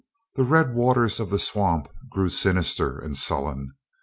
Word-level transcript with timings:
The 0.33 0.43
red 0.45 0.73
waters 0.73 1.19
of 1.19 1.29
the 1.29 1.37
swamp 1.37 1.87
grew 2.09 2.29
sinister 2.29 2.97
and 2.97 3.15
sullen. 3.15 3.73